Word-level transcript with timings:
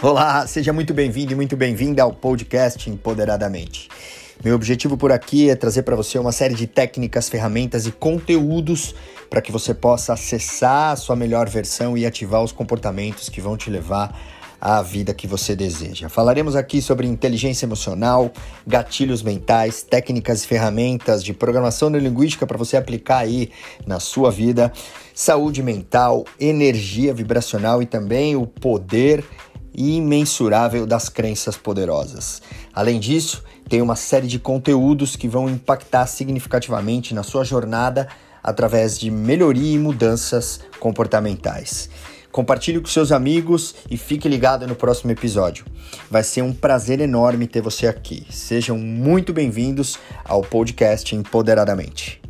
Olá, 0.00 0.46
seja 0.46 0.72
muito 0.72 0.94
bem-vindo 0.94 1.32
e 1.32 1.34
muito 1.34 1.56
bem-vinda 1.56 2.04
ao 2.04 2.12
podcast 2.12 2.88
Empoderadamente. 2.88 3.88
Meu 4.44 4.54
objetivo 4.54 4.96
por 4.96 5.10
aqui 5.10 5.50
é 5.50 5.56
trazer 5.56 5.82
para 5.82 5.96
você 5.96 6.16
uma 6.20 6.30
série 6.30 6.54
de 6.54 6.68
técnicas, 6.68 7.28
ferramentas 7.28 7.84
e 7.84 7.90
conteúdos 7.90 8.94
para 9.28 9.42
que 9.42 9.50
você 9.50 9.74
possa 9.74 10.12
acessar 10.12 10.92
a 10.92 10.96
sua 10.96 11.16
melhor 11.16 11.48
versão 11.48 11.98
e 11.98 12.06
ativar 12.06 12.44
os 12.44 12.52
comportamentos 12.52 13.28
que 13.28 13.40
vão 13.40 13.56
te 13.56 13.70
levar 13.70 14.16
à 14.60 14.80
vida 14.82 15.12
que 15.12 15.26
você 15.26 15.56
deseja. 15.56 16.08
Falaremos 16.08 16.54
aqui 16.54 16.80
sobre 16.80 17.08
inteligência 17.08 17.66
emocional, 17.66 18.30
gatilhos 18.64 19.20
mentais, 19.20 19.82
técnicas 19.82 20.44
e 20.44 20.46
ferramentas 20.46 21.24
de 21.24 21.32
programação 21.32 21.90
neurolinguística 21.90 22.46
para 22.46 22.58
você 22.58 22.76
aplicar 22.76 23.18
aí 23.18 23.50
na 23.84 23.98
sua 23.98 24.30
vida, 24.30 24.72
saúde 25.12 25.60
mental, 25.60 26.24
energia 26.38 27.12
vibracional 27.12 27.82
e 27.82 27.86
também 27.86 28.36
o 28.36 28.46
poder 28.46 29.24
imensurável 29.78 30.86
das 30.86 31.08
crenças 31.08 31.56
poderosas. 31.56 32.42
Além 32.74 32.98
disso, 32.98 33.44
tem 33.68 33.80
uma 33.80 33.94
série 33.96 34.26
de 34.26 34.38
conteúdos 34.38 35.14
que 35.14 35.28
vão 35.28 35.48
impactar 35.48 36.06
significativamente 36.06 37.14
na 37.14 37.22
sua 37.22 37.44
jornada 37.44 38.08
através 38.42 38.98
de 38.98 39.10
melhoria 39.10 39.74
e 39.74 39.78
mudanças 39.78 40.60
comportamentais. 40.80 41.88
Compartilhe 42.32 42.80
com 42.80 42.86
seus 42.86 43.10
amigos 43.10 43.74
e 43.90 43.96
fique 43.96 44.28
ligado 44.28 44.66
no 44.66 44.74
próximo 44.74 45.10
episódio. 45.10 45.64
Vai 46.10 46.22
ser 46.22 46.42
um 46.42 46.52
prazer 46.52 47.00
enorme 47.00 47.46
ter 47.46 47.62
você 47.62 47.86
aqui. 47.86 48.26
Sejam 48.30 48.76
muito 48.76 49.32
bem-vindos 49.32 49.98
ao 50.24 50.42
podcast 50.42 51.14
Empoderadamente. 51.14 52.27